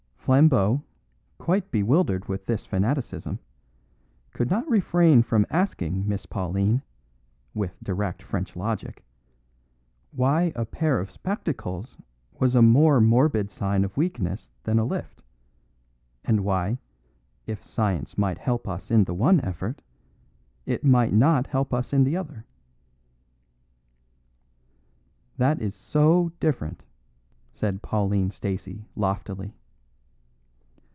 [0.23, 0.83] Flambeau,
[1.39, 3.39] quite bewildered with this fanaticism,
[4.33, 6.83] could not refrain from asking Miss Pauline
[7.53, 9.03] (with direct French logic)
[10.11, 11.97] why a pair of spectacles
[12.39, 15.21] was a more morbid sign of weakness than a lift,
[16.23, 16.77] and why,
[17.45, 19.81] if science might help us in the one effort,
[20.65, 22.45] it might not help us in the other.
[25.37, 26.83] "That is so different,"
[27.53, 29.55] said Pauline Stacey, loftily.